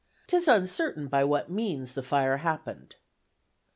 'Tis 0.25 0.47
uncertain 0.47 1.07
by 1.07 1.23
what 1.23 1.51
Means 1.51 1.93
the 1.93 2.01
Fire 2.01 2.37
happen'd." 2.37 2.95